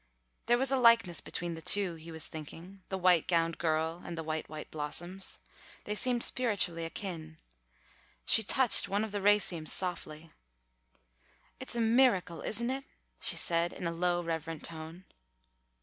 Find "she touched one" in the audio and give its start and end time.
8.25-9.03